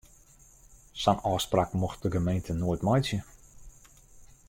Sa'n 1.01 1.21
ôfspraak 1.31 1.75
mocht 1.81 2.01
de 2.05 2.09
gemeente 2.17 2.53
noait 2.59 2.85
meitsje. 2.87 3.19